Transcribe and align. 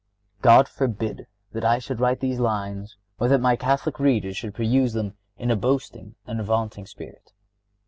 God 0.41 0.67
forbid 0.67 1.27
that 1.51 1.63
I 1.63 1.77
should 1.77 1.99
write 1.99 2.21
these 2.21 2.39
lines, 2.39 2.97
or 3.19 3.27
that 3.27 3.37
my 3.37 3.55
Catholic 3.55 3.99
readers 3.99 4.35
should 4.35 4.55
peruse 4.55 4.93
them 4.93 5.13
in 5.37 5.51
a 5.51 5.55
boasting 5.55 6.15
and 6.25 6.41
vaunting 6.43 6.87
spirit. 6.87 7.33